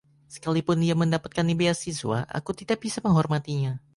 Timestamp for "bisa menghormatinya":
2.83-3.73